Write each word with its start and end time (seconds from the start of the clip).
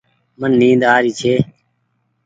من 0.39 0.51
نيد 0.59 0.81
آري 0.95 1.11
ڇي۔ 1.19 1.33